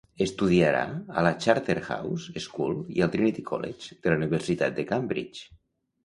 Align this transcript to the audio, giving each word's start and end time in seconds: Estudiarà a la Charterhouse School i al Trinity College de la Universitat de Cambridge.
Estudiarà 0.25 0.85
a 1.19 1.23
la 1.25 1.31
Charterhouse 1.45 2.41
School 2.45 2.79
i 2.99 3.03
al 3.07 3.11
Trinity 3.15 3.43
College 3.49 3.99
de 4.07 4.11
la 4.13 4.17
Universitat 4.23 4.79
de 4.79 4.87
Cambridge. 4.93 5.45